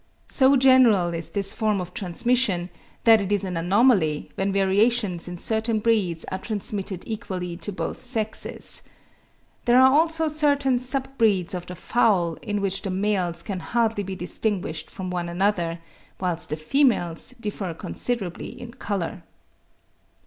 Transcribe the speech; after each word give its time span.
So 0.29 0.55
general 0.55 1.13
is 1.13 1.29
this 1.29 1.53
form 1.53 1.79
of 1.79 1.93
transmission 1.93 2.71
that 3.03 3.21
it 3.21 3.31
is 3.31 3.43
an 3.43 3.55
anomaly 3.55 4.31
when 4.33 4.51
variations 4.51 5.27
in 5.27 5.37
certain 5.37 5.77
breeds 5.77 6.25
are 6.31 6.39
transmitted 6.39 7.03
equally 7.05 7.55
to 7.57 7.71
both 7.71 8.01
sexes. 8.01 8.81
There 9.65 9.79
are 9.79 9.91
also 9.93 10.27
certain 10.27 10.79
sub 10.79 11.07
breeds 11.19 11.53
of 11.53 11.67
the 11.67 11.75
fowl 11.75 12.35
in 12.41 12.61
which 12.61 12.81
the 12.81 12.89
males 12.89 13.43
can 13.43 13.59
hardly 13.59 14.01
be 14.03 14.15
distinguished 14.15 14.89
from 14.89 15.11
one 15.11 15.29
another, 15.29 15.77
whilst 16.19 16.49
the 16.49 16.57
females 16.57 17.35
differ 17.39 17.71
considerably 17.75 18.59
in 18.59 18.71
colour. 18.71 19.21